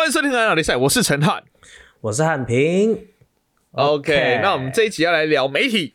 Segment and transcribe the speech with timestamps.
[0.00, 1.44] 欢迎收听《篮球赛》，我是陈汉，
[2.00, 3.06] 我是汉平。
[3.72, 5.92] OK，那我们这一集要来聊媒体。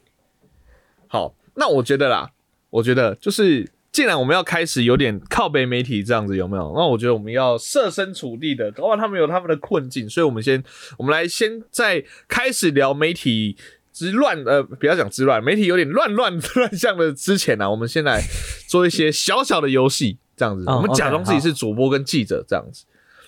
[1.08, 2.30] 好，那我觉得啦，
[2.70, 6.72] 我觉得就是既然我们要开始有点靠北媒体这样子，有没有？
[6.76, 10.64] 那我觉得我们要设身处地的，搞不好他们有他们的困境，所以我们先，
[11.00, 13.58] 我们来先在开始聊媒体
[13.92, 18.22] 之乱，呃，不要讲之乱，媒体有点乱乱乱象的之前呢，我们先来
[18.68, 22.86] 做一些小小的游戏，这样子，我们假装自己是主播跟记者这样子，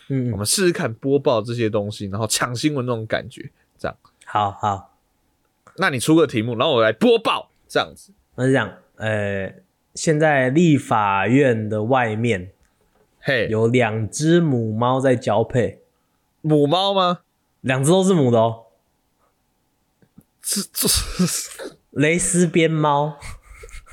[0.09, 3.97] 嗯，我们试试看播报这些东西，然后抢新闻那种感觉，这样。
[4.25, 4.97] 好好，
[5.77, 8.11] 那你出个题目，然后我来播报，这样子。
[8.35, 9.53] 我是讲，呃，
[9.95, 12.51] 现在立法院的外面，
[13.19, 15.81] 嘿，有两只母猫在交配。
[16.41, 17.19] 母猫吗？
[17.61, 18.65] 两只都是母的哦。
[20.41, 20.87] 这这
[21.91, 23.17] 蕾丝边猫。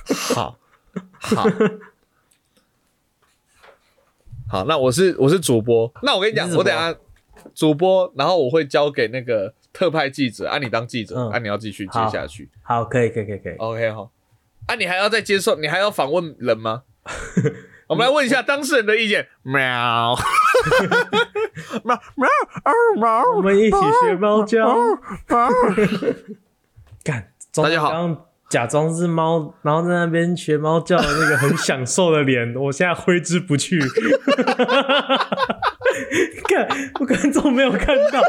[0.06, 0.58] 好，
[1.12, 1.46] 好，
[4.54, 4.64] 好。
[4.64, 6.94] 那我是我是主播，那我跟你讲，我等下
[7.54, 9.52] 主播，然后我会交给那个。
[9.74, 12.48] 特派记者，啊，你当记者，啊，你要继续接下去。
[12.62, 13.54] 好，可以，可以，可以，可以。
[13.56, 14.08] OK，好。
[14.68, 16.84] 啊，你还要再接受，你还要访问人吗？
[17.90, 19.26] 我们来问一下当事人的意见。
[19.42, 20.14] 喵，
[21.82, 22.28] 喵，喵，
[23.00, 24.76] 喵，我们一起学猫叫。
[27.02, 28.30] 干，大家好。
[28.48, 33.80] 假装是猫，然后在那边学猫叫的那个很享受的脸， 我现在挥之不去。
[36.48, 36.68] 看，
[37.00, 38.20] 我观众没有看到，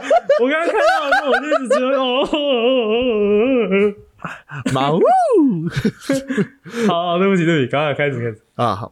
[0.41, 2.27] 我刚刚看到的时候，我就一直觉得哦，
[4.73, 4.99] 猫。
[6.87, 8.91] 好，对不起，对不起，刚刚开始开始啊，好。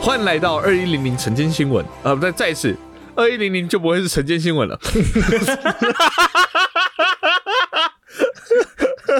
[0.00, 2.76] 欢迎来到二一零零晨间新闻啊，不再再一次。
[3.16, 4.78] 二一零零就不会是晨间新闻了。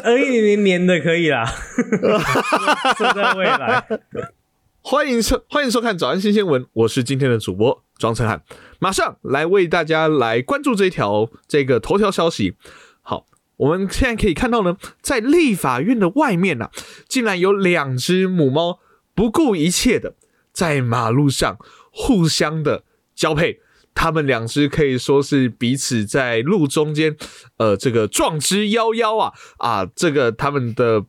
[0.03, 1.45] 二一零零年的可以啦。
[2.97, 3.87] 说在未来，
[4.83, 8.43] 欢迎收欢迎收看早安新鲜闻，我是今天的主播庄成汉，
[8.79, 12.57] 马上来为大家来关注这一条这个头条消息。
[13.03, 16.71] 好，我们现在可以看到呢，在立法院的外面呢，
[17.09, 18.81] 竟然有两只母猫
[19.15, 20.15] 不顾一切的
[20.53, 21.59] 在马路上
[21.93, 22.83] 互相的
[23.15, 23.61] 交配。
[23.95, 27.17] 他们两只可以说是彼此在路中间，
[27.57, 29.87] 呃，这个撞之夭夭啊啊！
[29.95, 31.07] 这个他们的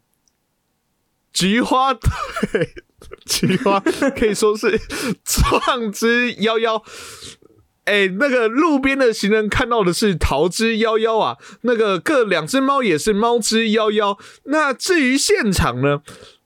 [1.34, 2.70] 菊花对
[3.26, 3.80] 菊花
[4.16, 4.80] 可以说是
[5.24, 6.84] 撞之夭夭。
[7.86, 14.18] 哎，那个路边的行人看到的是逃之夭夭啊，那个各两只猫也是猫之夭夭。
[14.46, 16.02] 那至于现场呢？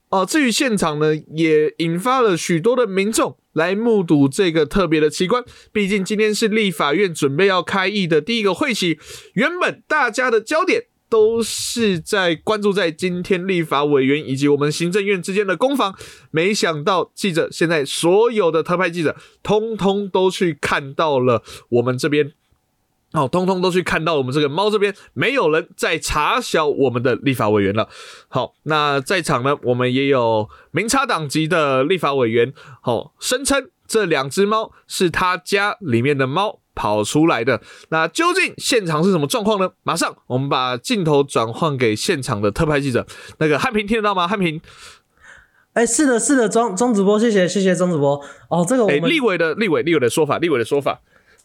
[0.09, 3.37] 哦，至于现场呢，也引发了许多的民众。
[3.53, 5.43] 来目睹这个特别的奇观，
[5.73, 8.99] 毕竟今天是立法院准备要开议的第一个会期，
[9.33, 15.93] 原本大家的焦点都是在关注在今天立法委员以及我们行政院之间的攻防，
[16.31, 22.31] 没想到记者现在所有的特派记者，通通都去看到了我们这边。
[23.11, 27.89] 哦，通通都去看到我们这个猫这边没有人在查小我们的立法委员了。
[28.27, 37.59] 好，那在场呢，我们也有民差党籍的立法委员，好，声称这两只猫是他家里面的猫跑出来的。
[37.89, 39.71] 那究竟现场是什么状况呢？
[39.81, 43.07] 马上我们把镜头转换给现场的特派记者，
[43.39, 44.27] 那个汉平听得到吗？
[44.27, 44.61] 汉平，
[45.73, 48.23] 哎，是的，是的，钟钟主播，谢谢，谢谢钟主播。
[48.49, 51.01] 哦，这个我们立委的立委立委的说法，立委的说法。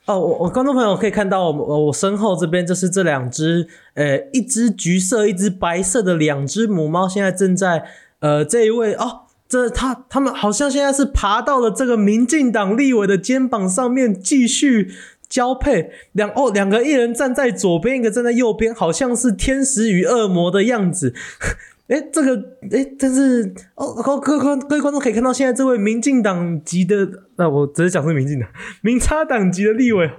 [0.06, 7.86] 哦，我我观众朋友可以看到，我我身后这边就是这两只，呃，一只橘色，一只白色的两只母猫，现在正在，
[8.20, 14.92] 呃，这一位哦，这他他们好像现在是爬到了这个民进党立委的肩膀上面继续
[15.26, 21.14] 交配，两哦两个一人站在左边，一个站在右边，好像是天使与恶魔的样子。
[21.88, 22.34] 哎，这个
[22.72, 27.06] 哎，但是哦，各各各位观众可以看到，现在这位民进党籍的，
[27.36, 28.48] 那我只是讲是民进党、
[28.80, 30.10] 民差党籍的立委，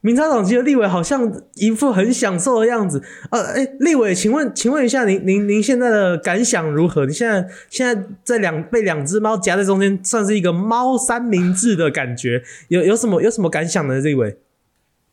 [0.00, 3.02] 民差党籍的立委好像一副很享受的样子。
[3.30, 7.04] 呃，哎，立委，请问，请问一下，您您您现在的感想如何？
[7.04, 14.00] 你现在现在在两被两只猫夹在中间，算是一个猫三明治的感觉，有有什么有什么感想呢？
[14.00, 14.38] 立委？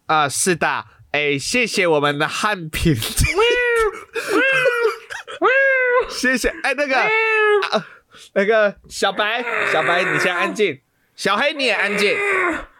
[0.05, 2.95] 啊，是的，哎，谢谢我们的汉平。
[6.09, 6.95] 谢谢，哎，那个，
[8.33, 10.79] 那个小白，小白，你先安静，
[11.15, 12.15] 小黑你也安静，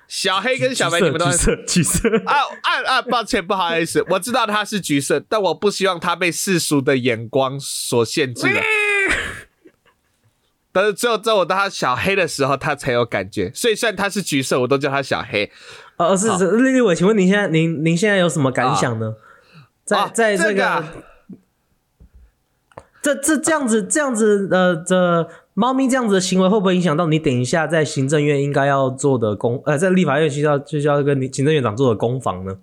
[0.07, 3.01] 小黑跟小白你们都是橘色啊啊啊！
[3.01, 8.62] 抱歉，不好意思，我知道他是橘色，但我不希望他被世俗的眼光所限制了。
[10.71, 15.51] 但是只有在我当他小黑的时候，他才有感觉，所以虽然他是橘色，我都叫他小黑。
[15.98, 19.15] 哦，是是，丽丽我，请问您现在您您现在有什么感想呢？
[19.83, 20.83] 在在这个。
[23.07, 32.57] 这这这样子这样子呃的猫咪这样子的行为会不会影响到你等一下在行政院应该要做的公呃，在立法院需要就需要跟你行政院长做的攻防呢？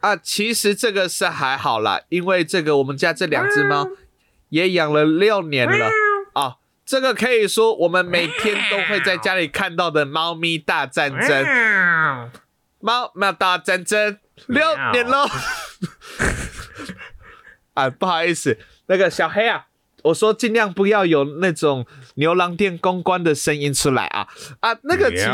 [0.00, 3.88] 啊，其实这个是还好啦，因为这个我们家这两只猫
[4.48, 5.90] 也养了六年了
[6.32, 6.56] 啊。
[6.86, 11.46] 这个可以说我们每天都会在家里看到的猫咪大战争，
[12.80, 14.16] 猫猫大战争
[14.46, 15.26] 六年喽。
[17.74, 18.56] 啊，不好意思，
[18.86, 19.66] 那个小黑啊，
[20.04, 24.26] 我说尽量不要有那种牛郎店公关的声音出来啊。
[24.60, 25.30] 啊，那个其实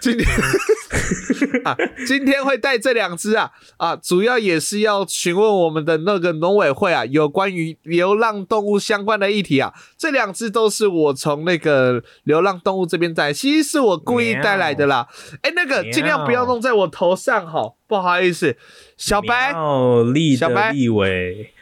[0.00, 0.28] 今天
[1.64, 3.50] 啊，今天会带这两只啊。
[3.76, 9.72] 啊，主要也是要询问我们的那个农委会啊，有关于流浪动物相关的议题啊。
[9.96, 15.08] 这两只都是我从那个流浪动物这边带，其实是我故意带来的啦。
[15.42, 18.56] 哎，那个尽量不要弄在我头上哈，不好意思，
[18.96, 20.68] 小白，小白。
[20.68, 21.52] 的立委，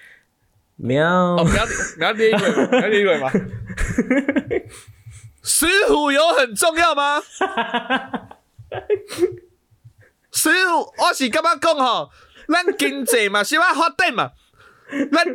[0.76, 1.64] 喵哦，，不要
[1.96, 3.30] 不要立尾，不要立尾吗？
[5.42, 7.22] 石虎 有很重要吗？
[10.32, 12.10] 石虎，我是感觉讲吼，
[12.48, 14.32] 咱经济嘛是要发展嘛，
[15.12, 15.24] 咱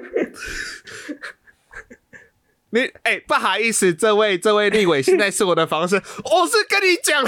[2.73, 7.21] 你哎、不好意思，这位这位立委，现在是我的房声，我是跟你讲，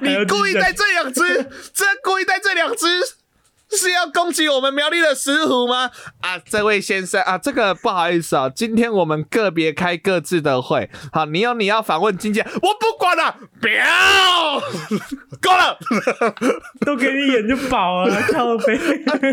[0.00, 1.20] 你故意带这两只，
[1.74, 2.86] 这故意带这两只。
[3.76, 5.90] 是要攻击我们苗栗的石虎吗？
[6.20, 10.88] 啊，这位先生啊，这个不好意思啊，今天我们个别开各自的会。
[11.12, 14.60] 好，你有你要访问经纪人，我不管了，不要，
[15.40, 15.78] 够了。
[16.86, 18.76] 都给你演就饱了， 靠背。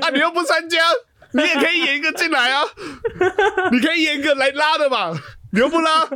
[0.01, 0.79] 啊，你又不参加，
[1.31, 2.63] 你也可以演一个进来啊，
[3.71, 5.11] 你可以演一个来拉的嘛，
[5.53, 6.07] 你又不拉，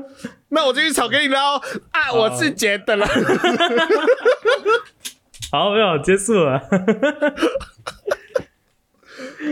[0.50, 1.62] 那我就去吵给你拉哦。
[1.92, 3.08] 啊，我是觉得了，
[5.52, 6.62] 好，没有结束了。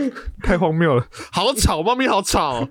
[0.42, 2.68] 太荒谬了，好吵，猫咪好吵哦，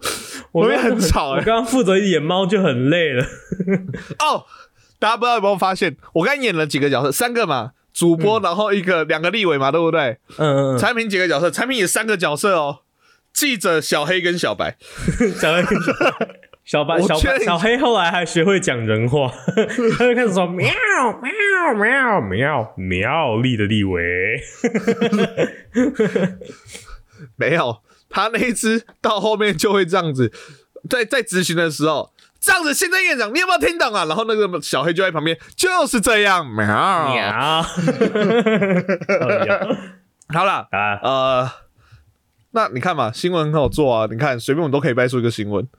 [0.52, 3.24] 我猫咪很吵哎、我刚刚负责演猫就很累了。
[4.20, 4.46] 哦，
[5.00, 10.18] 大家不知道有没有发现，我刚演了几个角色，三个嘛，主播，然后一个两个立委嘛，对不对？
[10.38, 12.80] 嗯嗯产品几个角色，产品也三个角色哦，
[13.34, 14.78] 记者小黑跟小白。
[15.20, 15.94] 嗯， 小黑跟小
[16.66, 19.32] 小白小小黑后来还学会讲人话，
[19.98, 20.68] 他就开始说喵
[21.22, 24.02] 喵喵喵喵立的立伟。
[27.36, 30.32] 没有，他那一只到后面就会这样子，
[30.90, 32.12] 在在执行的时候。
[32.40, 34.06] 这样子，行政院长，你有没有听懂啊？
[34.06, 36.66] 然后那个小黑就在旁边，就是这样，喵。
[36.66, 37.64] 喵，
[40.30, 41.50] 好了，啊，呃，
[42.52, 45.68] 那你看嘛，新闻很好做啊，你看随便我们都可以掰出一个新闻。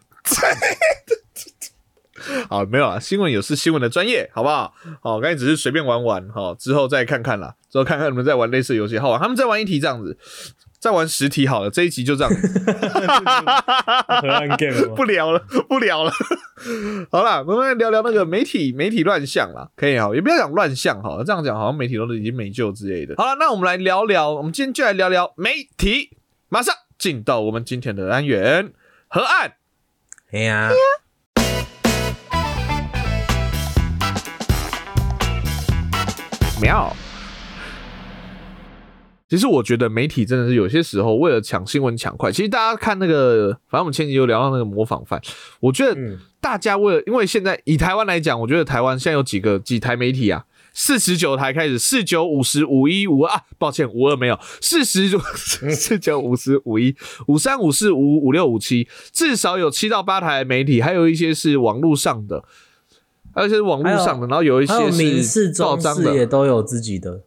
[2.50, 4.74] 好，没有啊，新闻有是新闻的专业，好不好？
[5.00, 10.18] 好，刚才只是随便玩玩，好，之后再看看啦，之后看看你们在玩类似的游戏，好玩，他们在玩一题这样子，
[10.80, 12.64] 再玩十题好了，这一集就这样子，
[14.22, 16.12] 河岸 game 不聊了，不聊了。
[17.10, 23.14] 好啦，我们来聊聊那个媒体媒体乱象啦，可以哈，也不要讲乱象哈，这样讲好像媒体都已经没救之类的。
[23.16, 26.16] 好了，那我们来聊聊，我们今天就来聊聊媒体，
[26.48, 28.72] 马上进到我们今天的单元
[29.08, 29.54] 河岸。
[30.30, 30.70] 哎呀，
[36.60, 36.94] 喵。
[39.28, 45.20] 其实我觉得媒体真的是有些时候为了抢新闻抢快，其实大家看那个，反正我们前几集有聊到那个模仿犯，
[45.60, 62.42] 我觉得嗯大家为了，因为现在以台湾来讲，我觉得台湾现在有几个几台媒体啊，四十九台开始，四九五十五一五二啊，抱歉五二没有，四十九 四九五十五一五三五四五五六五七，至少有七到八台媒体，还有一些是网络上的，
[63.34, 67.24] 还有一些是网络上的，然后有一些、是报章的，也都有自己的。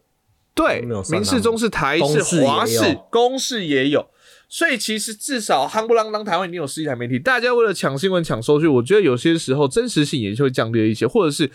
[0.54, 4.08] 对民视、中视、台视、公视也华视、公式也有，
[4.48, 11.50] 所以其实至少夯不啷当台湾已经有十几台媒体，大家为了抢新闻、抢收据，我觉得有些时候真实性也就会降低了一些，或者是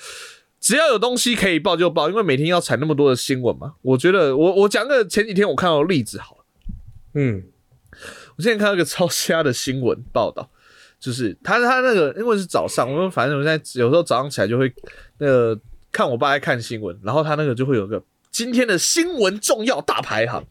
[0.59, 3.75] 只要有东西可以报就报，因为每天要产那么多的新闻嘛。
[3.81, 6.45] 我觉得我我讲个前几天我看到的例子好了，
[7.13, 7.43] 嗯，
[8.35, 10.49] 我之前看到一个超瞎的新闻报道。
[10.99, 14.73] 就是他他那个，因为是早上，我们反正我现在有时候早上起来就会
[15.19, 15.55] 那个
[15.91, 18.03] 看我爸在看新闻，然后他那个就会有个
[18.37, 20.45] 今天的新闻重要大排行，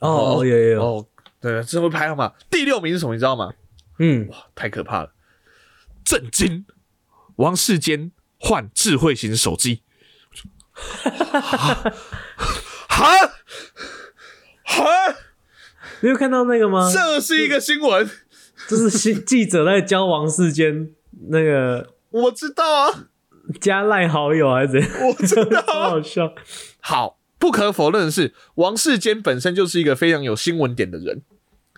[0.00, 1.06] 哦，有有有，哦，
[1.40, 3.14] 对，这会排行榜第六名是什么？
[3.14, 3.54] 你知道吗？
[3.98, 5.14] 嗯，哇太可怕了！
[6.04, 6.66] 震惊！
[7.36, 9.80] 王世坚换智慧型手机。
[10.74, 11.94] 哈
[12.86, 13.10] 哈，
[16.02, 16.92] 你有看到那个吗？
[16.92, 18.10] 这是一个新闻，
[18.68, 20.90] 这是新记者在教王世坚
[21.30, 23.08] 那个我知道啊，
[23.58, 25.88] 加赖好友还是怎样，我知道超啊。
[25.96, 26.34] 好笑。
[26.88, 31.22] 好，不可否认的是，王世坚本身就是一个非常有新闻点的人。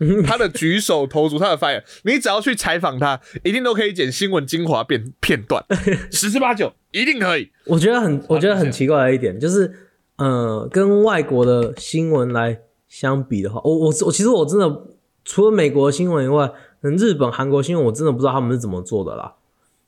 [0.22, 5.64] 他的举手投足，他的发言，你只要去采访他，一定都可以剪新闻精华片片段，
[6.12, 7.50] 十之八九一定可以。
[7.64, 9.72] 我觉得很，我觉得很奇怪的一点就是，
[10.18, 14.82] 呃，跟外国的新闻来相比的话，我我我其实我真的
[15.24, 19.36] 除了美国新闻以外，日本、韩国新闻我真的不知道他们是怎么做的啦。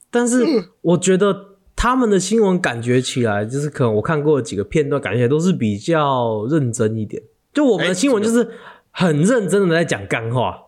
[0.09, 0.43] 但是
[0.81, 1.50] 我觉得
[1.81, 7.23] 他们的新闻感觉起来，就是可能我看过几个片段，感觉都是比较认真一点。
[7.51, 8.51] 就我们的新闻就是
[8.91, 10.61] 很认真的在讲干话，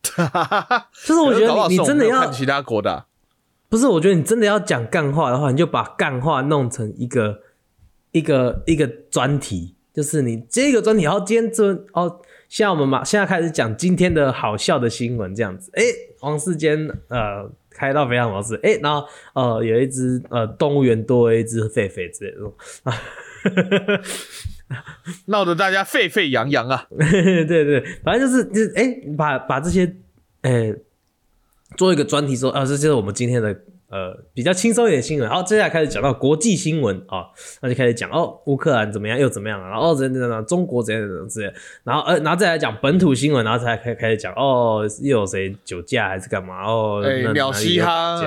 [1.04, 3.04] 就是我觉得你真的要看其他国的，
[3.68, 3.86] 不是？
[3.86, 7.40] 我觉得你真的要讲干话的话，你就把干话弄成一个
[8.12, 15.70] 一个一个专题，就是你这个专题，然后今天这哦，现在我们嘛现在开始讲今天的好笑的新闻，这样子。
[15.74, 15.82] 哎，
[16.20, 24.00] 王世坚呃开到非常模式，哎，然后呃有一只呃动物园多了一只狒狒之类的。
[25.26, 26.88] 闹得大家沸沸扬扬啊！
[26.98, 29.94] 对对，反正就是就是哎，把把这些
[30.42, 30.74] 哎
[31.76, 33.56] 做一个专题说啊，这就是我们今天的
[33.88, 35.28] 呃比较轻松一点新闻。
[35.28, 37.26] 然后接下来开始讲到国际新闻啊，
[37.60, 41.52] 那就开始讲哦，乌克兰怎么样又怎么样了，然后怎样怎样，中国怎样怎样之类。
[41.84, 47.02] 然后呃，然后再来讲本土新闻，然后才开开始讲哦，又有谁酒驾还是干嘛哦？
[47.32, 48.20] 鸟嘻哈，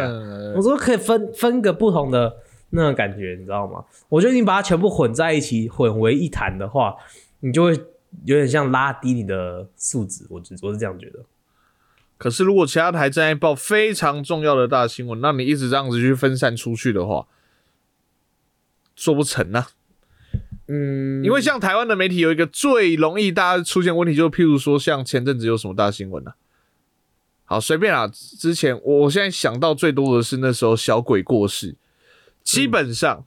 [0.56, 2.38] 我说可以分分个不同的。
[2.72, 3.84] 那种感觉你知道吗？
[4.10, 6.96] 我觉得你把它全部混在一起，混为一谈的话，
[7.40, 7.72] 你就会
[8.26, 10.24] 有点像拉低你的素质。
[10.30, 11.18] 我我是这样觉得。
[12.20, 17.26] 可是如果其他台正在报非常重要的大新闻，那你一直这样子去分散出去的话，
[18.94, 19.66] 做不成呢？
[20.68, 26.34] 嗯，因为像台湾的媒体有一个最容易大家出现问题，就譬如说像前阵子有什么大新闻呢？
[27.46, 28.06] 好，随便啊。
[28.08, 31.76] 之前我现在想到最多的是那时候小鬼过世。
[32.44, 33.26] 基本上，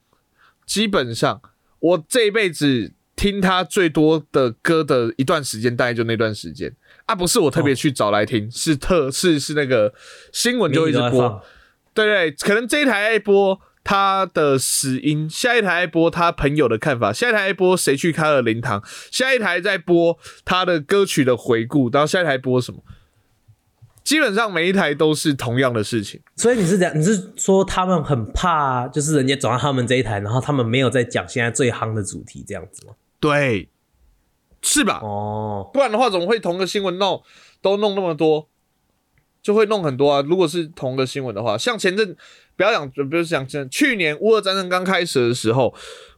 [0.65, 1.41] 基本上，
[1.79, 6.73] 我这一辈子听他最多的歌的一段时间，大概就那段时间
[7.05, 9.93] 啊，不是我特别去找来听，是特是是那个
[10.31, 11.43] 新闻就一直播，
[11.93, 18.81] 对对，可能这一台爱播他的死因，下一台爱播他朋友的看法，下一台爱播谁去开了灵堂，
[19.11, 22.81] 下一台在播他的歌曲的回顾，然后下一台播什么？
[24.03, 32.93] 基本上每一台都是同样的事情，所以你是讲你是说他们很怕，就是人家转到他们这一台，然后他们没有在讲现在最夯的主题这样子吗？
[33.21, 33.69] 对，
[34.63, 34.99] 是吧？
[35.03, 37.21] 哦，不然的话怎么会同个新闻弄
[37.61, 38.47] 都弄那么多，
[39.43, 40.21] 就会弄很多啊？
[40.27, 42.15] 如果是同个新闻的话，像前阵
[42.55, 45.73] 不要讲，不是讲前，去年乌俄战争刚开始的时候，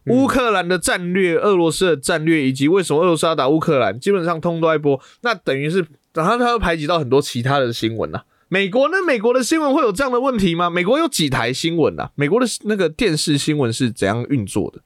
[0.06, 5.84] 乌克兰的战略、俄罗斯的战略以及为什么俄罗斯要打乌克兰，基本上通都在播，那等于是。
[6.14, 8.22] 然后它又排挤到很多其他的新闻呐。
[8.48, 8.96] 美国呢？
[9.06, 10.70] 美国的新闻会有这样的问题吗？
[10.70, 12.08] 美国有几台新闻呐？
[12.14, 14.80] 美国的那个电视新闻是怎样运作的？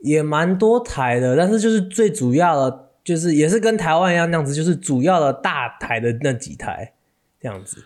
[0.00, 6.92] 也蛮多台的，但是就是最主要的，就是也是跟台湾一样那样子，就是主要的大台的那几台
[7.40, 7.82] 这样子。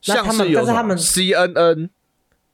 [0.00, 1.90] 像他们，但是他们 C N N、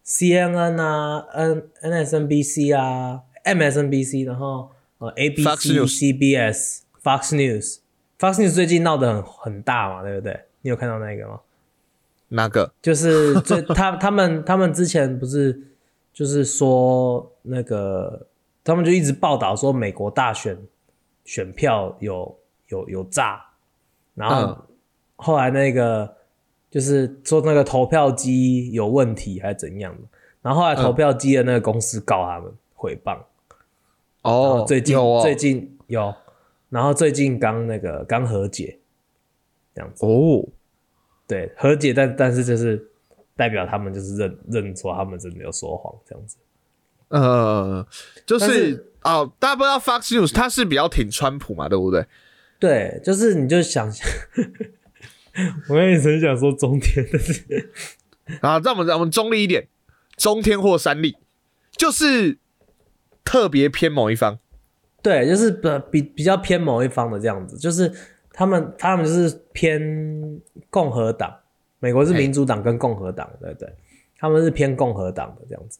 [0.03, 5.29] C N N 啊，N N S N B C 啊，M S N B C，然后呃 A
[5.29, 7.81] B C、C B S、Fox News。
[8.19, 10.41] Fox News 最近闹得很很大嘛，对不对？
[10.63, 11.41] 你有看到那个吗？
[12.29, 12.73] 哪个？
[12.81, 15.61] 就是最他他们他们之前不是
[16.15, 18.27] 就是说那个
[18.65, 20.57] 他们就一直报道说美国大选
[21.27, 23.45] 选票有有有诈，
[24.15, 24.57] 然后
[25.17, 26.17] 后来那个
[26.71, 30.09] 就是说那个投票机有问题还是怎样的，
[30.41, 33.19] 然后后来投票机的那个公司告他们诽谤。
[34.23, 36.15] 哦，最近最近有。
[36.69, 38.77] 然后最近刚那个刚和解，
[39.73, 40.45] 这样子哦，
[41.25, 42.91] 对，和解，但但是就是
[43.37, 46.37] 代表他们就是认认错，他们真的有说谎这样子。
[47.09, 47.87] 呃，
[48.27, 52.07] 就是哦，大家不知道 Fox News 它是比较挺川普嘛，对不对？
[52.59, 54.09] 对，就是你就想想，
[55.69, 57.71] 我也很想说中天，但是
[58.41, 59.69] 啊，让我们让我们中立一点，
[60.17, 61.17] 中天或三立，
[61.73, 62.39] 就是
[63.25, 64.39] 特别偏某一方。
[65.03, 67.93] 对，就是比比比较偏某一方的这样子，就是
[68.33, 71.33] 他们他们就是偏共和党，
[71.79, 73.73] 美国是民主党跟共和党，对对？
[74.19, 75.79] 他们是偏共和党的这样子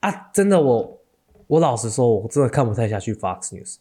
[0.00, 1.00] 啊，真的我
[1.46, 3.76] 我老实说，我真的看不太下去 Fox News，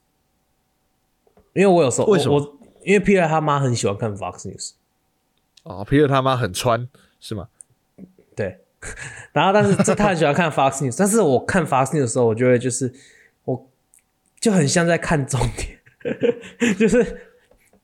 [1.54, 2.58] 因为我有时候为什么？
[2.84, 4.72] 因为 Peter 他妈很喜欢看 Fox News，
[5.64, 6.88] 哦，Peter 他妈很穿
[7.20, 7.50] 是吗？
[8.36, 8.60] 对，
[9.34, 12.94] 然后但是这他很喜欢看 Fox News，但是我看 Fox News 的时候，我觉得就是
[13.46, 13.68] 我。
[14.40, 15.80] 就很像在看重点，
[16.78, 17.28] 就是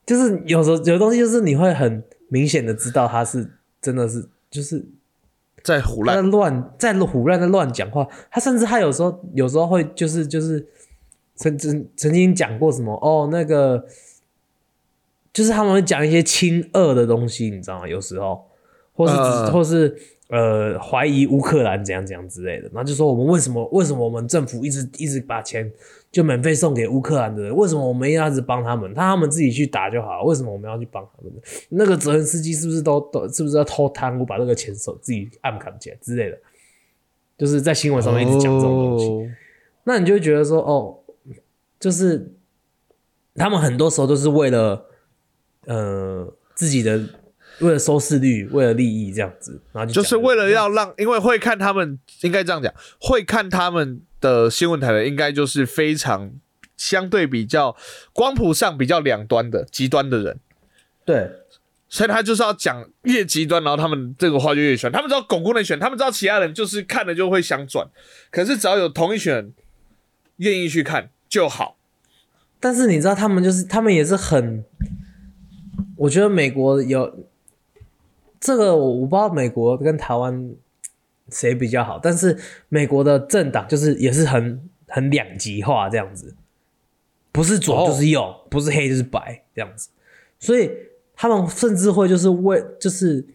[0.05, 4.85] 就是有时候有的东西，就是你会很明显的知道他是真的是就是
[5.63, 8.07] 在胡乱在乱在胡乱的乱讲话。
[8.29, 10.67] 他甚至他有时候有时候会就是就是
[11.35, 13.85] 曾曾曾经讲过什么哦那个
[15.31, 17.87] 就是他们会讲一些亲恶的东西，你知道吗？
[17.87, 18.45] 有时候，
[18.93, 19.95] 或是、呃或是
[20.29, 25.71] 呃怀疑乌克兰怎样怎样之类的，然后就说我们为什么为什么我们政府一直一直把钱
[26.11, 28.93] 就免费送给乌克兰的人，为什么我们要一直帮他们？
[28.93, 31.33] 他他们自己去打就好，为什么我们要去帮他们？
[31.69, 36.37] 那个泽连斯基是不是都都是不是要偷贪污，把这个钱手自己暗扛起来之类的？
[37.37, 39.07] 就是在新闻上面一直讲这种东西。
[39.07, 39.27] 哦
[39.85, 40.97] 那你就会觉得说，哦，
[41.77, 42.31] 就是
[43.35, 44.85] 他们很多时候都是为了
[45.65, 47.01] 呃自己的
[47.59, 56.31] 为了收视率，为了利益这样子，然后就就是为了要让，因为会看他们，应该这样讲，会看他们的新闻台的，应该就是非常
[56.75, 57.75] 相对比较
[58.11, 60.39] 光谱上比较两端的极端的人，
[61.05, 61.31] 对
[61.87, 64.91] 所以他就是要讲越极端，然后他们这个话就越喜欢。
[64.91, 67.87] 他们知道巩固内选，他们知道其他人就是看了就会想转，
[68.31, 69.53] 可是只要有同一群人
[70.37, 71.77] 愿意去看就好。
[72.59, 74.65] 但是你知道，他们就是他们也是很，
[75.97, 77.27] 我觉得美国有
[78.43, 80.53] 这个，我我不知道美国跟台湾
[81.29, 86.35] 谁比较好，但是美国的政党就是也是很很两极化这样子，
[87.31, 89.87] 不是左哦就是右，不是黑就是白这样子，
[90.39, 90.69] 所以
[91.15, 93.25] 他们甚至会就是为就是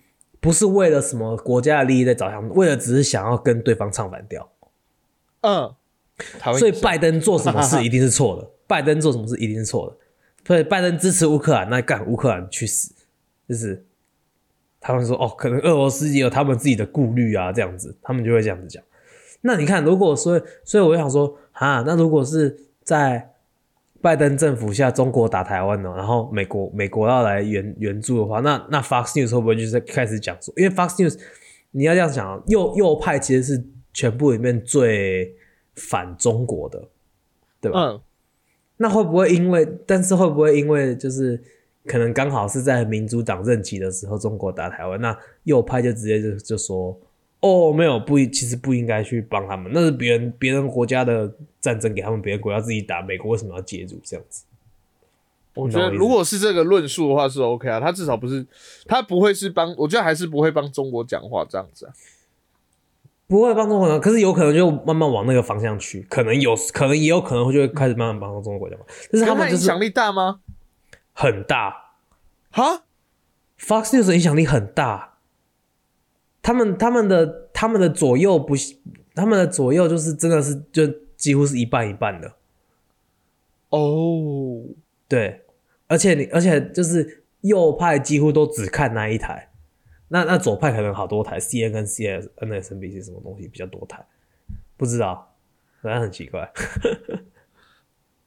[0.40, 4.52] 不是为了什么国家的利益在着想，为了只是想要跟对方唱反调。
[5.40, 5.74] 嗯，
[6.58, 9.96] 所以拜登做什么事一定是错的， 拜登做什么事一定是错的。
[10.46, 12.92] 所以拜登支持乌克兰，那干乌克兰去死，
[13.48, 13.86] 就是
[14.80, 18.82] 他们说哦，可能俄罗斯也有他们自己的顾虑啊，这样子，他们就会这样子讲。
[19.40, 23.34] 那你看，如果说，所以我就想说啊，那如果是在
[24.00, 31.18] 拜登政府下，中国打台湾呢，然后美国美国要来援援助的话，那那 Fox News 会不会就是开始讲说，因为 Fox News
[31.72, 35.34] 你要这样讲啊，右右派其实是全部里面最
[35.74, 36.88] 反中国的，
[37.60, 37.80] 对吧？
[37.80, 38.00] 嗯，
[38.78, 41.42] 那会不会因为，但是会不会因为就是
[41.88, 46.96] 可能刚好是在民主党任期的时候，中国打台湾，那右派就直接就就说，
[47.40, 54.44] 哦，没有，不，其实不应该去帮他们，那是别人别人国家的战争，给他们别人国家自己打，美国为什么要介入这样子？
[55.54, 58.46] 我觉得如果是这个论述的话是 OK 啊，他至少不是，
[58.86, 61.92] 他不会是帮，我觉得还是不会帮中国讲话这样子啊。
[63.26, 70.40] 不会帮中国讲，可是有可能就慢慢往那个方向去，可能有，可能也有可能就会开始慢慢帮中国讲话，但是他们就是影响力大吗？
[71.12, 71.74] 很大，
[72.50, 72.84] 哈
[73.58, 75.18] ，Fox News 的影响力很大，
[76.42, 78.54] 他们他们的他们的左右不，
[79.14, 82.34] 他们的左右就是真的是就几乎是一半一半的，
[83.70, 84.64] 哦，
[85.08, 85.44] 对，
[85.86, 89.50] 而且你而且就是右派几乎都只看那一台，
[90.08, 94.06] 那那左派可能好多台，C N 跟 C S N S N B C 什么东西比较多台，
[94.76, 95.34] 不知道，
[95.82, 96.50] 反正很奇怪，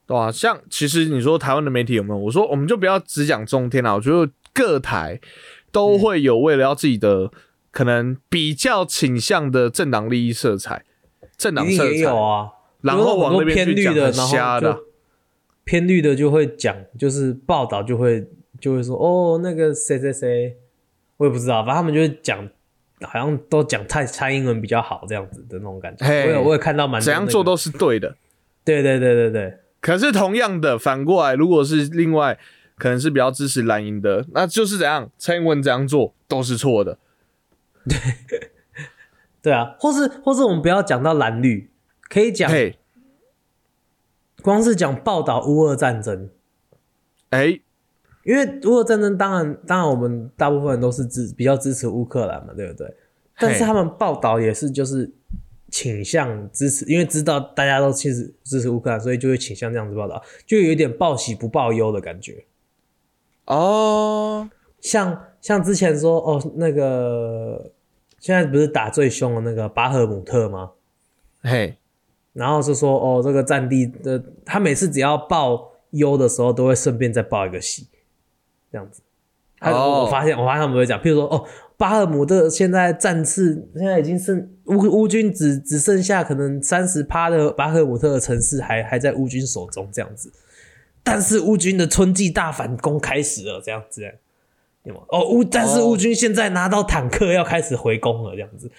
[0.06, 2.18] 对啊，像其实你说台湾的媒体有没有？
[2.18, 5.20] 我说我们就不要只讲中天啦，我觉得各台
[5.70, 7.30] 都会有为了要自己的
[7.70, 10.84] 可能比较倾向的政党利益色彩，
[11.36, 12.50] 政党色彩也有彩，啊，
[12.82, 14.80] 然后往那边去的，然很瞎的
[15.64, 18.26] 偏绿的就会讲，就是报道就会
[18.60, 20.56] 就会说哦，那个谁谁谁，
[21.16, 22.46] 我也不知道，反正他们就会讲，
[23.02, 26.04] 好像都讲蔡蔡英文比较好这样子的那种感觉。
[26.04, 28.16] 嘿我有我也看到蛮怎样做都是对的。
[28.64, 32.38] 对对对对对，可是同样的，反过来，如果是另外
[32.78, 36.98] 可能是比较支持蓝营的，那就是怎样，蔡英文怎样做都是错的。
[37.86, 37.98] 对
[39.42, 41.70] 对啊，或是或是我们不要讲到蓝绿，
[42.08, 42.78] 可以讲嘿，
[44.40, 46.30] 光是讲报道乌俄战争，
[47.30, 47.60] 哎，
[48.24, 52.96] 因为乌俄战争当然当然我们大部分人都是支比较支持乌克兰嘛，对不对？
[53.36, 55.12] 但是他们报道也是就是
[55.72, 62.44] 倾向支持，因为知道大家都其实支持乌克兰，所以就会倾向这样子报道，就有一点报喜不报忧的感觉。
[63.46, 64.48] 哦，
[64.80, 67.72] 像像之前说哦，那个
[68.20, 70.72] 现在不是打最凶的那个巴赫姆特吗？
[71.40, 71.76] 嘿，
[72.34, 77.88] 然后是说哦，这个战地的他每次只要报忧的时候，都会顺便再报一个喜，
[78.70, 79.00] 这样子。
[79.58, 81.44] 他、哦我发现我发现他们会讲，譬如说哦，
[81.76, 90.32] 巴赫姆特现在战事现在已经剩乌乌军只只剩下可能三十趴的巴赫姆特的城市还还在乌军手中这样子，
[91.02, 94.02] 但是乌军的春季大反攻开始了，这样子。
[94.84, 95.00] 有吗？
[95.08, 98.70] 哦，乌但是哦乌军现在拿到坦克要开始回攻了，这样子。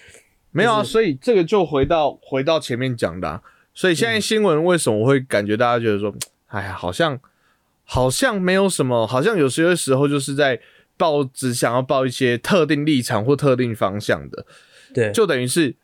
[0.50, 3.42] 没有啊，就是所以这个就回到回到前面讲的、啊，
[3.72, 6.14] 所以现在新闻为什么会感觉大家觉得说，
[6.48, 7.18] 哎呀，好像
[7.84, 10.60] 好像没有什么，好像有些时候就是在
[10.96, 14.44] 报只想要报一些特定立场或特定方向的，
[14.94, 15.74] 对，就等于是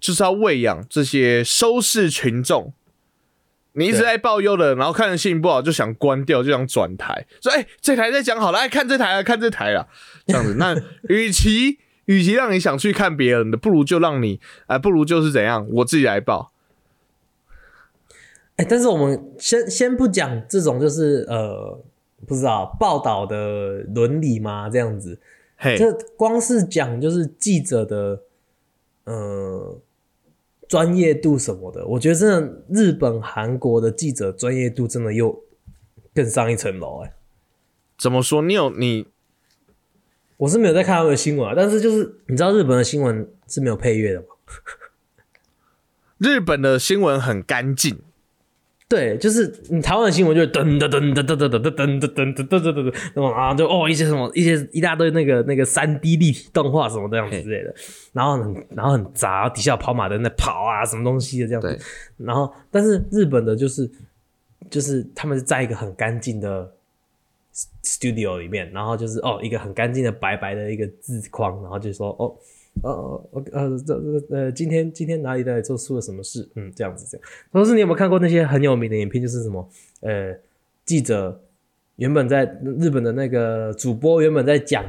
[0.00, 2.72] 就是要喂养这些收视群众，
[3.72, 9.88] 你一直在报忧的，然后看着心情不好就想关掉，就想转台，说：“哎、这台在讲好了，哎，看这台啊，看这台啊。”
[10.26, 10.74] 这样子，那
[11.08, 16.52] 与其与其让你想去看别人的，不如就让你，哎、不如就是怎样，我自己来报。
[18.56, 21.78] 哎、但是我们先先不讲这种，就是呃，
[22.26, 24.70] 不知道报道的伦理吗？
[24.70, 25.20] 这样子，
[25.56, 28.22] 嘿，这光是讲就是记者的
[29.06, 29.80] 呃
[30.68, 35.42] 专业度什么的，我觉得真的日本、韩国的记者专业度真的又
[36.14, 37.12] 更上一层楼哎。
[37.98, 38.42] 怎么说？
[38.42, 39.06] 你有你
[40.36, 44.26] 我是没有在看他们的新闻啊，但是就是你知道日本的新闻是没有配乐的吗？
[46.18, 48.00] 日本的新闻很干净，
[48.88, 57.74] 对，就是你台湾的新闻就是噔噔噔噔噔噔噔噔噔噔噔噔噔噔，那种啊就哦一些什么一些一大堆那个那个三 D 立体动画什么这样之类的，
[58.12, 61.76] 然后很然后很杂，底下跑马灯在跑啊什么东西的这样子，
[62.16, 63.90] 然后但是日本的就是
[64.70, 66.72] 就是他们是在一个很干净的
[67.82, 72.32] studio 里面，然后就是哦一个很干净的白白的一个字框，然后就说哦。
[72.82, 76.46] 呃呃呃，这这呃，今天今天哪里哪里做出了什么事？
[76.54, 77.26] 嗯，这样子这样。
[77.50, 79.20] 同时，你有没有看过那些很有名的影片？
[79.20, 79.66] 就是什么
[80.00, 80.36] 呃，
[80.84, 81.40] 记者
[81.96, 82.44] 原本在
[82.78, 84.84] 日本的那个主播原本在讲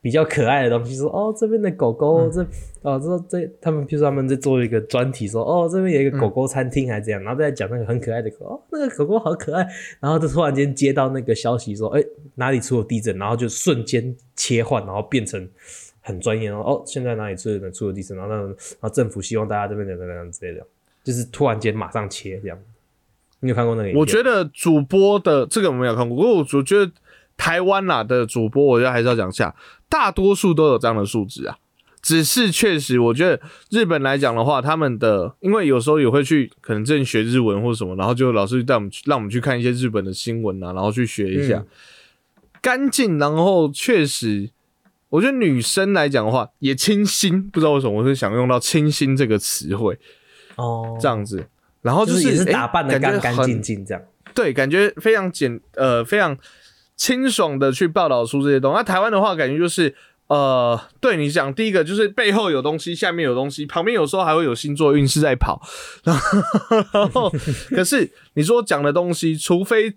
[0.00, 2.44] 比较可爱的东西，说哦这边的狗狗这
[2.82, 9.68] 哦这这他们，譬如说他们在做一个专题，说哦这边有一个狗狗餐厅还是这样，然后再讲那个很可爱的狗，哦那个狗狗好可爱，
[10.00, 12.02] 然后就突然间接到那个消息说，哎
[12.36, 15.48] 哪里出了地震，然后就瞬间切换，然后变成。
[16.06, 20.64] 很专业，哦哦，现在哪里出了出了地震，然后那然后政府希望大家这边怎么样之类的，
[21.02, 22.56] 就是突然间马上切这样。
[23.40, 23.98] 你有看过那个？
[23.98, 26.92] 我觉得主播的这个我没有看过，不过我我觉得
[27.36, 29.52] 台湾啦的主播，我觉得还是要讲一下，
[29.88, 31.58] 大多数都有这样的素质啊。
[32.00, 33.40] 只是确实，我觉得
[33.70, 41.66] 日本来讲的话，他们的因为有时候也会去可能正学日文或者什么，然后就老师带我们去让我们去看一些日本的新闻啊，然后去学一下嗯
[42.62, 44.50] 干净，然后确实。
[45.08, 49.98] 我觉得女生来讲的话，也清新，不知道为什么我是想用到“清新”这个词汇，
[50.56, 51.46] 哦，这样子。
[51.82, 54.02] 然后就是是也是打扮的干干净净这样。
[54.34, 56.36] 对，感觉非常简呃非常
[56.96, 58.76] 清爽的去报道出这些东西。
[58.76, 59.94] 那台湾的话，感觉就是
[60.26, 65.62] 呃，对你讲，第一个就是背后有东西，下面有东西，旁边有时候还会有星座运势在跑。
[66.02, 67.32] 然后，然后
[67.70, 69.94] 可是你说讲的东西，除非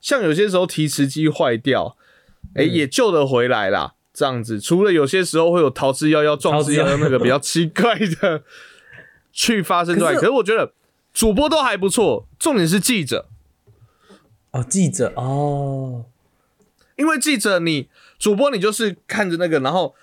[0.00, 1.98] 像有些时候提词机坏掉，
[2.54, 3.92] 哎、嗯也救得回来啦。
[4.16, 8.42] 这样子，除了有些时候会有逃之夭夭、壮之夭夭那个比较奇怪的
[9.30, 10.72] 去发生之外，可是我觉得
[11.12, 13.26] 主播都还不错，重点是记者。
[14.52, 16.06] 哦，记者哦，
[16.96, 19.94] 因为记者你主播你就是看着那个，然后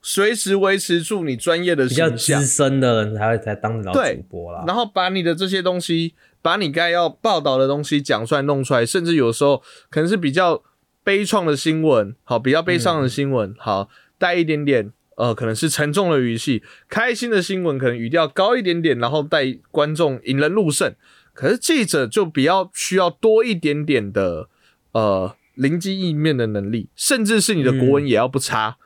[0.00, 4.62] 随时维持住你专业的比较资，深的人才会才当得了主播啦。
[4.64, 10.62] 然后把你的这些东西，把你该要报道的东西讲出来、弄出来，甚至有时候可能是比较
[11.06, 13.88] 悲怆的新闻，好，比较悲伤的新闻，好，
[14.18, 14.90] 带一点点。
[15.16, 20.92] 呃，可能是沉重的语气，开心的新闻可能语调高一点点，然后带观众引人入胜。
[21.32, 24.48] 可是记者就比较需要多一点点的
[24.92, 28.76] 呃灵机应变的能力，甚至是你的国文也要不差。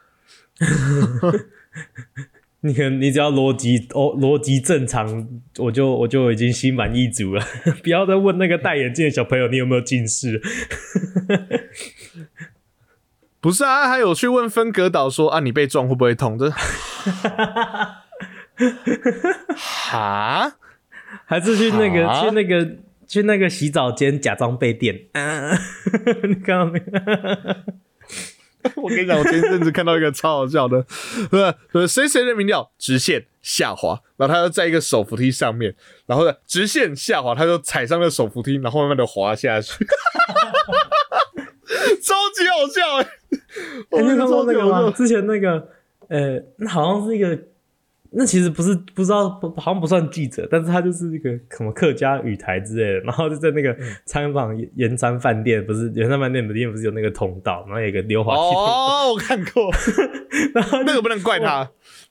[2.62, 5.26] 你可能你只要逻辑哦逻辑正常，
[5.59, 7.42] 我就我就已经心满意足了。
[7.83, 10.38] 不要再问那个戴眼镜的小朋友你有没有近视。
[13.40, 16.38] 不是啊，还有去问分隔岛说啊，你被撞会不会痛？
[16.38, 16.50] 这
[19.57, 20.53] 哈，
[21.24, 22.68] 还是去那个啊去那个
[23.07, 25.07] 去那个洗澡间假装被电。
[25.12, 25.59] 嗯，
[26.29, 26.85] 你看到没有？
[28.76, 30.85] 我跟你讲，我前阵子看到一个超好笑的，
[31.31, 35.74] 呃，呃谁谁的民调直线下滑，然后他就在一个手扶梯上面，
[36.05, 39.72] 然后呢直线下滑，他就踩上了手扶梯，然后慢慢的滑下去，
[42.02, 43.08] 超级好笑。
[43.90, 44.92] 哎、欸、你有看过那个吗？
[44.96, 45.68] 之前那个，
[46.08, 47.38] 呃，那好像是一个，
[48.10, 59.70] 那其实不是不知道，不好像不算记者，但是他就是一个什么客家语台之类的，然后就在那个参访盐山饭店，不是盐山饭店里面不是有那个通道，然后有一个溜滑梯，哦，我看过，
[60.54, 61.70] 然后那个不能怪他，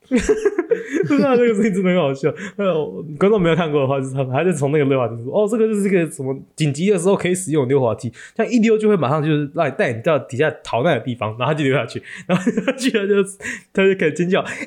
[0.09, 2.33] 不知道这个事情真的很好笑。
[2.57, 2.73] 呃，
[3.19, 13.23] 观众没有看过的话，就是他们他就从那个溜滑梯说：“哦，这个就是这个什么紧急的时候可以使用的溜滑梯，这样一溜就会马上就是让你带你到底下逃难的地方，然后就溜下去，然后他去了就
[13.71, 14.57] 他就开始尖叫，哎呀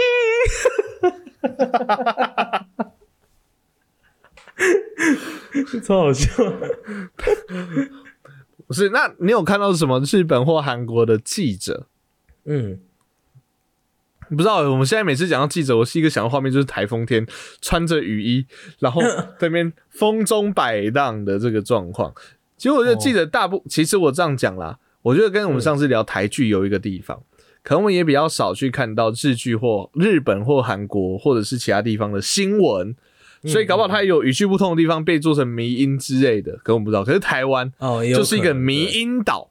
[0.00, 0.04] 呀
[1.02, 2.66] 呀呀呀！
[5.84, 6.28] 超好笑。
[8.66, 8.88] 不是？
[8.88, 11.86] 那你有看到什么日本或韩国的记者？
[12.46, 12.80] 嗯，
[14.34, 17.26] 不知道，我们现在每次讲到记者，我是一个想到画面就是台风天
[17.60, 18.46] 穿着雨衣，
[18.80, 19.00] 然后
[19.38, 22.12] 在那边风中摆荡的这个状况。
[22.56, 27.22] 其实我觉得记者大部，其实我这样讲啦，我觉得跟我们上次聊台剧有一个地方，
[27.62, 32.94] 可能我们也比较少去看到日剧或日本或韩国或者是其他地方的新闻，
[33.44, 37.04] 所以搞不好它有语句不通的地方被做成迷音之类的，可我们不知道。
[37.04, 39.50] 可是台湾哦，就是一个迷音岛。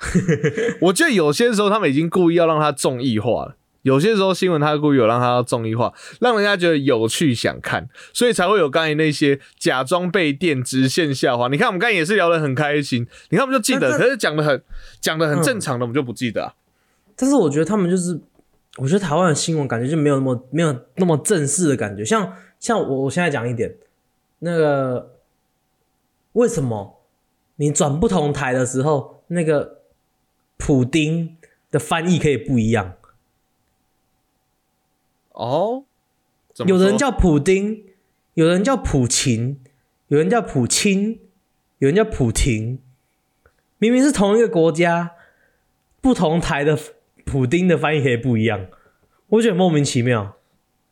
[0.80, 3.56] 我觉得有些时候他们已经故意要让它综艺化了，
[3.88, 11.48] 有些时候新闻他故意有让它要综艺化，让人家觉得有趣想看，所以才会有刚才那些假装被电直线下滑。
[11.48, 14.62] 你看我们刚才也是聊得很开心，你看我们就记得，可是讲的很
[15.00, 16.54] 讲的很正常的，我们就不记得啊。
[17.16, 18.20] 但是我觉得他们就是，
[18.76, 22.04] 我觉得台湾的新闻感觉就没有那么没有那么正式的感觉。
[22.04, 23.74] 像像我我现在讲一点，
[24.40, 25.16] 那个
[26.34, 27.00] 为什么
[27.56, 29.78] 你转不同台的时候，那个
[30.58, 31.36] 普丁
[31.70, 32.92] 的翻译可以不一样？
[35.38, 35.84] 哦，
[36.66, 37.84] 有人叫普丁，
[38.34, 39.60] 有人叫普琴，
[40.08, 41.20] 有人叫普清，
[41.78, 42.80] 有人叫普廷，
[43.78, 45.12] 明明是同一个国家，
[46.00, 46.76] 不同台的
[47.24, 48.66] 普丁的翻译可以不一样，
[49.28, 50.34] 我觉得莫名其妙。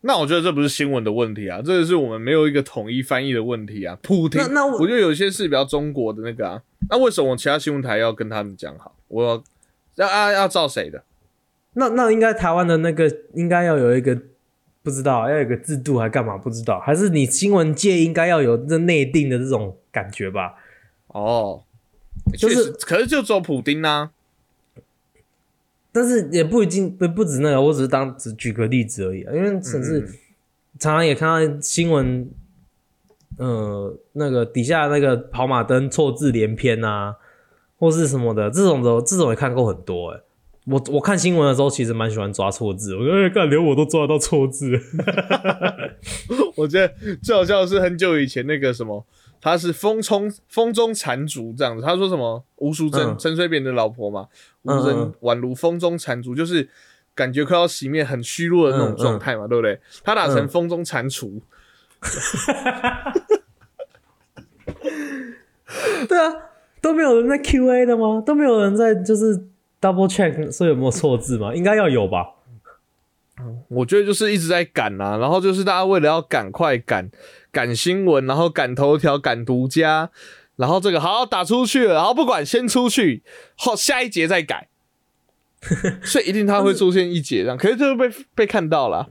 [0.01, 3.99] 那我觉得这不是新闻的问题啊，这个是我们没有一个统一翻译的问题啊。
[4.01, 8.95] 普廷，那那我我觉得有些是比较中国的那个啊，那为什么其他新闻台要跟他们讲好？
[9.09, 9.43] 我
[9.95, 11.03] 要要要要照谁的？
[11.73, 14.17] 那那应该台湾的那个应该要有一个
[14.87, 20.55] 不知道要有个制度还干嘛不知道，还是你新闻界应该要有这内定的这种感觉吧？
[21.07, 21.61] 哦，
[22.37, 24.11] 就是，可是就只有普丁啊。
[25.91, 30.07] 但是也不一定不不止那个，我只是当只举个例子而已啊，因为甚至
[30.79, 32.29] 常常也看到新闻，
[33.37, 37.17] 呃，那个底下那个跑马灯错字连篇啊，
[37.77, 40.21] 或是什么的，这种的这种也看过很多哎、
[40.69, 44.77] 我我看新闻的时候，其实蛮喜欢抓错字，我觉得连我都抓得到错字。
[46.57, 49.05] 我觉得最好笑的是很久以前那个什么，
[49.39, 51.81] 他是风中风中残烛这样子。
[51.83, 54.27] 他说什么吴淑珍嗯陈水扁的老婆嘛，
[54.63, 56.67] 吴嗯淑珍嗯宛如风中残烛，就是
[57.15, 59.79] 感觉快要熄灭、很虚弱的那种嗯状态嘛，对不对？
[60.03, 61.39] 他打成嗯风中蟾蜍，
[66.09, 66.33] 对啊，
[66.81, 68.21] 都没有人在 Q A 的吗？
[68.25, 69.45] 都没有人在就是
[69.87, 71.53] double check 说有没有错字吗？
[71.53, 72.33] 应该要有吧？
[73.67, 77.09] 我觉得就是一直在赶啊，然后就是大家为了要赶快赶
[77.51, 80.09] 赶新闻，然后赶头条、赶独家，
[80.55, 83.21] 然后这个好打出去了，然后不管先出去，
[83.55, 84.69] 后下一节再改，
[86.01, 89.09] 所以一定它会出现一节这样，可是就被被看到了啊。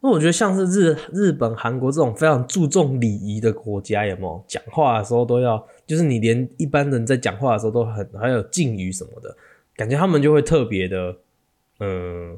[0.00, 9.36] 那我觉得像是日日本、韩国这种非常注重礼仪的国家，有没有讲话的时候都要，就是你连一般人在讲话的时候都很还有敬语什么的，
[9.78, 11.18] 感觉他们就会特别的，
[11.78, 12.36] 嗯，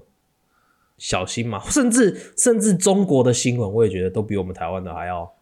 [0.98, 1.58] 小心嘛。
[1.72, 5.32] 甚至甚至中国的新闻，我也觉得都比我们台湾的还要，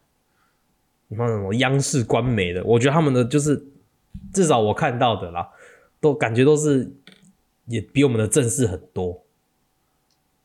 [1.09, 3.67] 你看什么央视、官媒的，我觉得他们的就是
[4.33, 5.49] 至少我看到的啦，
[6.01, 6.89] 都感觉都是
[7.67, 9.25] 也比我们的正式很多。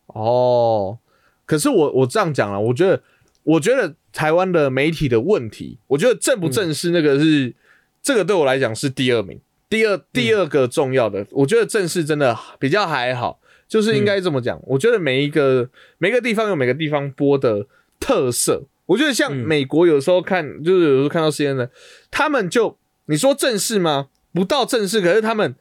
[0.07, 0.97] 哦，
[1.45, 3.03] 可是我我这样讲了，我觉得
[3.43, 7.53] 我觉得台湾的媒体的问题，我觉得正不正式那个是、
[8.01, 17.65] 这个对我来讲是第二名，第二第二个重要的，我觉得正式真的比较还好，就是应该这么讲，我觉得每一个每个地方有每个地方播的
[17.99, 21.69] 特色，我觉得像嗯美国有时候看，就是有时候看到 CNN
[22.11, 24.09] 他们就你说正式吗？
[24.33, 25.55] 不到正式，可是他们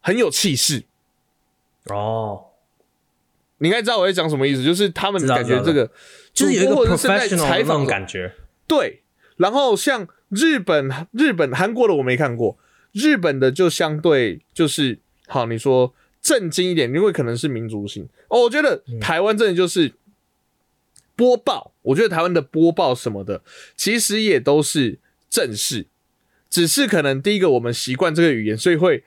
[0.00, 0.84] 很有气势。
[1.86, 2.44] 哦，
[3.58, 5.90] 你应该知道我在讲什么意思，就是他们感觉这个
[6.32, 8.34] 就是有一个主播或者是在采那种访感觉。
[8.66, 9.02] 对，
[9.36, 12.58] 然后像日本、日本、韩国的我没看过，
[12.98, 18.42] 日本的就相对就是好，你说震惊一点，因为可能是民族性哦。
[18.42, 19.92] 我觉得台湾真的就是
[21.14, 23.42] 播报，我觉得台湾的播报什么的，
[23.76, 24.98] 其实也都是
[25.30, 25.86] 正式，
[26.50, 29.04] 只是可能第一个我们习惯这个语言，所以会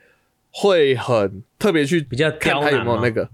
[0.50, 3.28] 会很特别去比较看他有没有那个，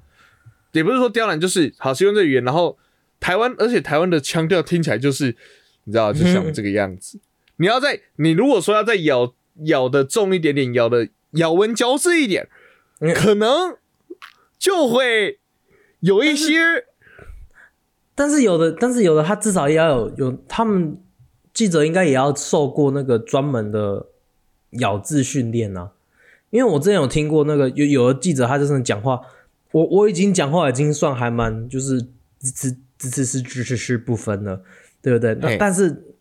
[0.73, 2.77] 也不是说刁难，就是好习惯这个语言，然后
[3.21, 5.37] 台湾，而且台湾的腔调听起来就是
[5.85, 7.21] 你知道，就像这个样子。
[7.61, 12.49] 你要在你如果说要在咬咬的重一点点，咬的咬文嚼字一点，
[13.01, 13.77] 嗯可能
[14.59, 15.41] 就会
[16.01, 16.87] 有一些
[18.15, 21.01] 但是有的，但是有的，他至少也要有有他们
[21.53, 24.07] 记者应该也要受过那个专门的
[24.81, 25.93] 咬字训练啊。
[26.51, 29.21] 因为我之前有听过那个有有的记者，他就是讲话，
[29.73, 32.01] 我我已经讲话已经算还蛮就是
[32.41, 34.63] 支支支持是支持是不分了，
[35.03, 35.35] 对不对？
[35.35, 36.17] 那但是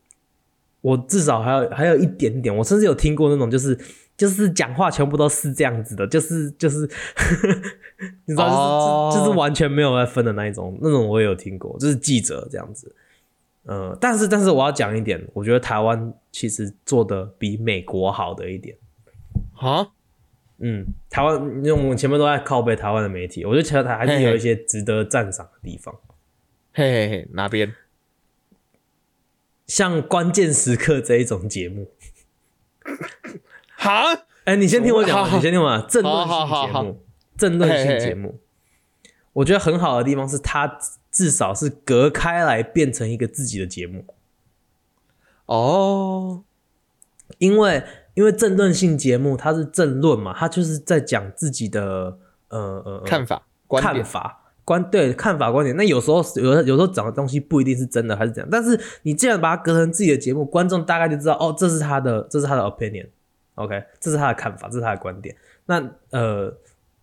[0.88, 3.78] 我至少还有还有一点点，我甚至有听过那种就是
[4.16, 6.90] 就是讲话全部都是这样子的，就是就是，
[8.26, 12.96] 你知道，就是、哦就是完全没有在分的那一种，那种我也有听过，就是记者这样子。
[13.66, 18.78] 呃，但是但是我要讲一点，我觉得台湾其实做的比美国好的一点。
[19.60, 19.86] 啊，
[20.60, 25.94] 嗯，台湾，因为我们前面都在靠背台湾的媒体，我觉得其实台还是有一些值得赞赏的地方，
[26.72, 27.74] 嘿嘿嘿，哪边？
[29.68, 31.92] 像关键时刻这一种节目。
[33.76, 35.88] 哈，哎、你先听我讲，你先听我讲。
[35.88, 36.68] 政论好好好。
[36.68, 37.06] 好性节目，
[37.38, 38.40] 政论性节目，
[39.34, 40.80] 我觉得很好的地方是它
[41.12, 44.06] 至少是隔开来变成一个自己的节目，
[45.46, 46.44] 哦，
[47.38, 47.84] 因为
[48.16, 53.46] 因为政论性节目它是政论嘛，它就是在讲自己的呃呃呃看法、
[53.80, 54.47] 看法。
[54.68, 65.34] 观对看法观点，那有时候有的有时候讲的东西不一定是真的还是怎样，但是你既然把它隔成自己的节目，观众大概就知道哦，这是他的这是他的 opinion，OK，、这是他的看法，这是他的观点。
[65.68, 66.54] 那呃，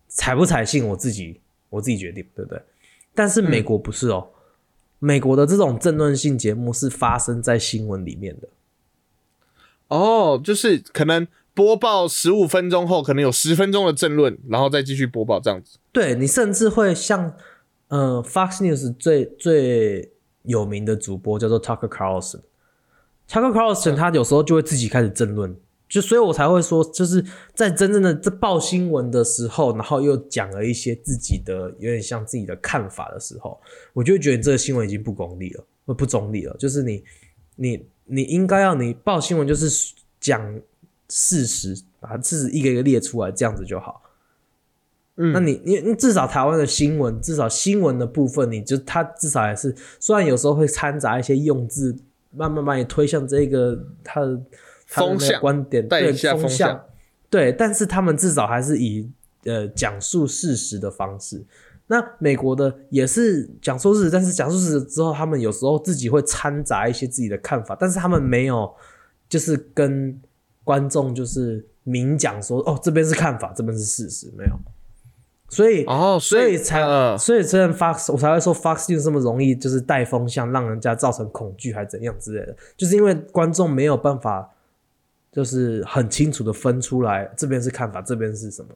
[0.09, 2.61] 采不采信我自己我自己决定，对不对？
[3.14, 4.29] 但是美国不是哦，
[4.98, 8.48] 美国的这种政论性节目是发生在新闻里面的，
[9.88, 15.79] 哦，就是可能播报十五分钟后，可能有十分钟的政论，然后再继续播报这样子。
[15.92, 17.35] 对你甚至会像
[17.94, 22.40] 呃 Fox News 最最有名的主播叫做 Tucker Carlson。
[23.28, 25.57] Tucker Carlson 他有时候就会自己开始争论，
[25.88, 33.61] 就所以我才会说，就是在真正的这报新闻的时候，然后又讲了一些自己的有点像自己的看法的时候，
[33.92, 36.57] 我就会觉得你这个新闻已经不功利了，不不中立了。
[36.59, 37.04] 就是你
[37.54, 40.61] 你你应该要你报新闻就是讲
[41.09, 44.02] 事实，把事实一个一个列出来，这样子就好。
[45.16, 51.96] 嗯那你你你至少台湾的新闻，至少新闻的部分，你就它至少还是，虽然有时候会掺杂一些用字，
[52.33, 54.40] 慢慢把你推向这个它的
[54.87, 56.85] 风向观点，对风向
[57.31, 59.09] 对，但是他们至少还是以
[59.44, 61.44] 呃讲述事实的方式。
[61.87, 68.74] 那美国的也是讲述事实，但是讲述事实之后，他们有时候自己会掺杂一些自己的看法，但是他们没有
[69.29, 70.20] 就是跟
[70.64, 74.59] 观众就是明讲说哦这边是看法，这边是事实，没有。
[75.54, 84.50] 所以哦，所以才、呃所以虽然 Fox 我才会说 Fox News 这么容易就是带风向，让人家造成恐惧还怎样之类的，就是因为观众没有办法
[85.30, 88.68] 就是很清楚的分出来这边是看法，这边是什么。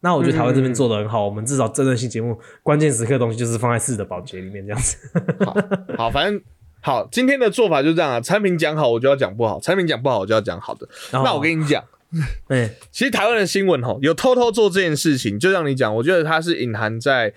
[0.00, 4.98] 那我觉得台湾这边做的很好，我们至少真人性节目关键时刻的东西就是放在四的保洁里面这样子。
[5.44, 5.56] 好，
[5.96, 6.38] 好，反正
[6.82, 8.20] 好，今天的做法就这样啊。
[8.20, 10.86] 产品讲好，我就要讲不好；产品讲不好，我就要讲好的。
[11.10, 11.82] 那我跟你讲，
[12.48, 17.34] 哎、其实台湾的新闻吼，有偷偷做这件事情，就像你讲，我觉得它是隐含在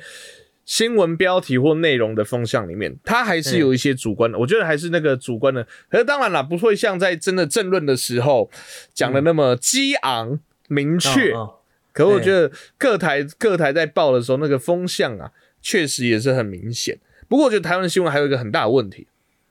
[0.65, 4.37] 新闻标题或内容的风向里面，它还是有一些主观的。
[4.37, 8.49] 我觉得还是那个主观的，可是当然啦，不会像在真的政论的时候
[8.93, 11.31] 讲的那么激昂明确。
[11.31, 11.53] 哦哦
[11.93, 15.31] 可我觉得各台各台在报的时候，那个风向啊，
[15.63, 16.99] 确实也是很明显。
[17.27, 19.07] 不过我觉得台湾的新闻还有一个很大的问题，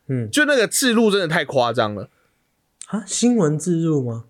[0.07, 2.09] 嗯就那个字录真的太夸张了。
[2.87, 4.27] 啊，新闻自入吗？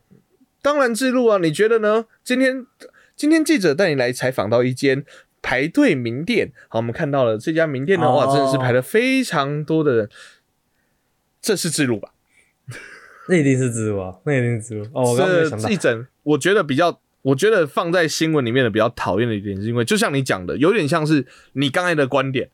[0.66, 2.06] 当然自录啊，你觉得呢？
[2.24, 2.66] 今天
[3.14, 5.04] 今天记者带你来采访到一间
[5.40, 10.10] 排队名店，好，我们看到了这家名店的话，哦真的是排了非常多的人，
[11.40, 12.14] 这是自录吧？
[13.28, 14.82] 那一定是自入啊，那一定是自入。
[14.86, 15.76] 哦，我刚刚没想到这一。
[15.76, 22.50] 整，我觉得比较，我觉得放在新闻里面的比较讨厌的一点，是因为就像你讲的，有点像是你刚才的观点。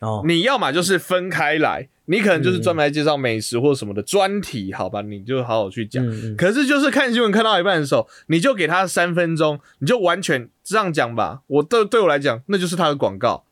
[0.00, 5.00] 哦，你要么就是分开来，你可能就是专门来介绍美食或什么的专题，好吧？
[5.02, 6.04] 你就好好去讲。
[6.06, 11.42] 嗯嗯可是就是看新闻看到一半的时候，你就给他三分钟，你就完全这样讲吧。
[11.46, 13.44] 我对对我来讲，那就是他的广告，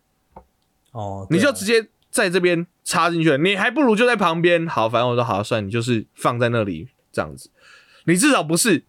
[0.92, 3.38] 哦，你就直接在这边插进去了。
[3.38, 4.66] 你还不如就在旁边。
[4.66, 7.50] 好，反正我说好，算你就是放在那里这样子，
[8.04, 8.84] 你至少不是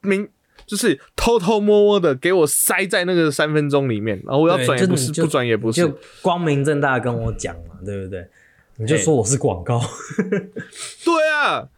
[0.00, 0.28] 明。
[0.66, 8.26] 就是偷偷摸摸的给我塞在那个三分钟里面，然后我要对转也不是，不转也不是，就光明正大地跟我讲嘛，对不对？
[8.76, 9.80] 你就说我是广告，
[11.04, 11.68] 对啊，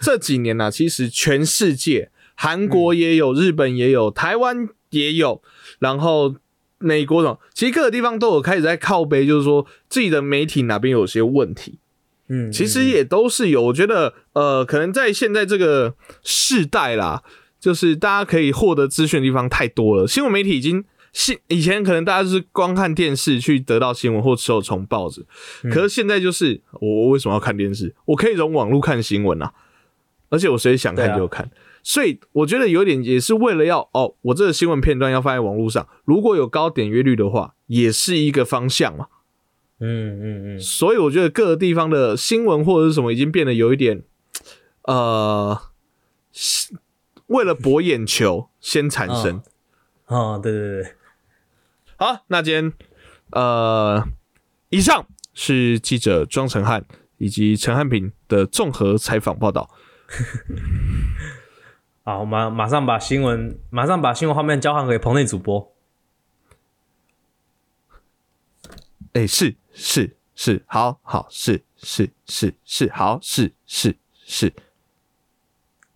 [0.00, 5.42] 这几年呢、其实全世界，韩国也有，日本也有，台湾也有，
[5.80, 6.36] 然后
[6.78, 11.80] 美国的，其实各个地方都有开始在靠背，就是说自己的媒体哪边有些问题，
[12.28, 13.60] 嗯，其实也都是有。
[13.62, 17.24] 我觉得，呃，可能在现在这个世代啦，
[17.58, 20.84] 就是大家可以获得资讯的地方太多了，新闻媒体已经。
[21.14, 25.24] 新以前可能大家就是光看电视去得到新闻，或只有从报纸。
[25.72, 27.94] 可是现在就是我我为什么要看电视？
[28.04, 29.54] 我可以从网络看新闻啊，
[30.28, 31.50] 而且我随时想看就看。
[31.84, 39.06] 所以我觉得有点也是为了要哦，我这个新闻片段要放在网络上，如果有高点阅率的话，也是一个方向嘛。
[39.78, 44.02] 嗯嗯嗯，所以我觉得各个地方的新闻或者是什么已经变得有一点，
[44.82, 45.60] 呃，
[47.26, 49.42] 为了博眼球先产生。
[50.06, 50.92] 哦，对对对，
[52.04, 52.70] 好，那今天
[53.30, 54.06] 呃，
[54.68, 56.84] 以上是记者庄成汉
[57.16, 59.70] 以及陈汉平的综合采访报道。
[62.04, 65.74] 好，我们马上把新闻，马上把新闻画面交还给棚内主播。
[69.14, 73.96] 哎、是是是，好好是是是是，好是是
[74.26, 74.52] 是，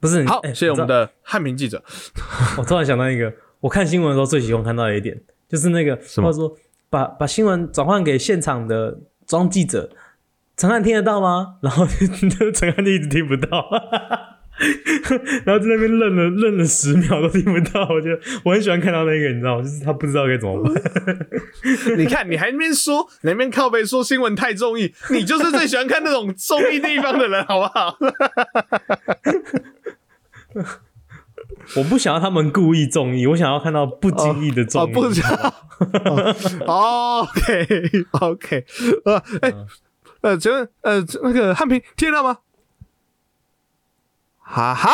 [0.01, 0.87] 不是，好，哎谢谢我们。
[0.87, 1.85] 的汉平记者。
[2.57, 3.31] 我突然想到一个，
[3.61, 6.57] 我看新闻的时候最喜欢看到的一点，就是那个么他说
[6.91, 9.91] 把把新闻转换给现场的装记者，
[10.57, 11.57] 陈汉听得到吗？
[11.63, 13.69] 然后陈汉就一直听不到。
[15.47, 19.63] 然后在那边愣了愣了十秒都听不到， 我觉得我很喜欢看到那个，你知道吗？
[19.63, 20.75] 就是他不知道该怎么办。
[21.97, 27.97] 你看，你还那边说，你那边靠背说新闻太综艺，你就是最喜欢看那种综艺地方的人，好不好？
[31.77, 34.93] 我不想要他们故意中意，我想要看到不经意的中哦，意。
[34.93, 35.55] 不知道。
[36.67, 38.67] 哦 OK OK，
[39.05, 39.55] 呃，哎、
[40.23, 42.39] 呃，请问呃，那个汉平听得到吗？
[44.41, 44.91] 哈哈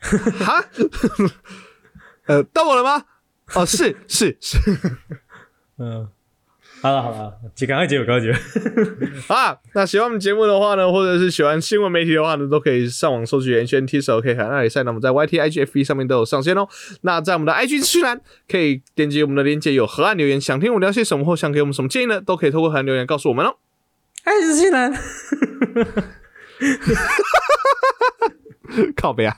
[0.00, 0.64] 哈，
[2.26, 3.04] 呃，到我了吗？
[3.54, 4.58] 哦，是是是
[5.78, 6.08] 嗯，
[6.82, 7.32] 好了好了，
[7.66, 8.34] 赶快结尾，赶快结尾。
[9.34, 9.58] 啊。
[9.74, 16.68] 那喜欢我们节目的话呢，或者是喜欢新闻媒体的话呢，都可以上网搜取严轩 T 手 K 海那里赛，那我们在 YT、IG、FB 上面都有上线哦。
[17.00, 23.56] 那在我们的 IG 资讯栏可以点击我们的链接，有河岸留言，想听我们聊些什么或想给我们什么建议呢，都可以透过河岸留言告诉我们哦。
[24.24, 24.92] 爱是西南，
[28.96, 29.34] 靠背啊。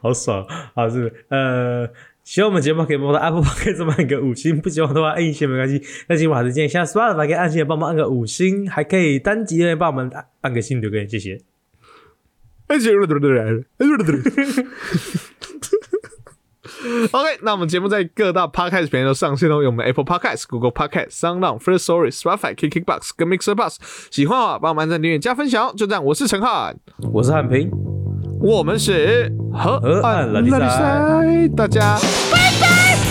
[0.00, 1.88] 好爽，好是是呃，
[2.30, 5.82] 喜欢我们节目可以帮我的 Apple Podcast 帮按个五星，不喜欢的话按一星没关系。
[6.06, 11.40] 那请我还是建议，现在 Spotify 可以按星帮忙按个五星，还可以单击留言帮我们按按个星留个言，谢谢。
[12.68, 12.76] 哎
[17.10, 23.78] OK，那我们节目在各大 Podcast 平台都上线哦，有我们 Apple Podcast、Google Podcast、SoundOn、First Story、Spotify、KKBox 跟 Mixer Box。
[24.12, 25.74] 喜欢的话，帮我们按赞、订阅、加分享哦。
[25.76, 26.78] 就这样，我是陈汉，
[27.12, 27.99] 我是汉平。
[28.40, 30.58] 我们是盒饭人仔
[31.56, 31.98] 大家。
[32.32, 33.09] 拜拜。